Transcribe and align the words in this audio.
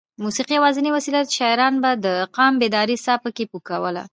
موسېقي 0.23 0.53
یوازینۍ 0.57 0.91
وسیله 0.93 1.19
وه 1.21 1.27
چې 1.29 1.35
شاعرانو 1.39 1.81
به 1.83 1.91
د 2.05 2.07
قام 2.35 2.53
بیدارۍ 2.61 2.97
ساه 3.05 3.21
پکې 3.23 3.43
پو 3.51 3.57
کوله. 3.67 4.03